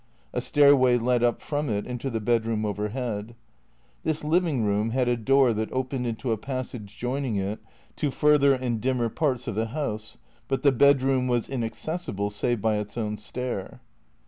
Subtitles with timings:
[0.33, 3.35] A stairway led up from it into the bedroom overhead.
[4.01, 7.59] This living room had a door that opened into a passage joining it
[7.97, 10.17] to further and dimmer parts of the house;
[10.47, 13.79] but the bedroom was inaccessible save by its own stair.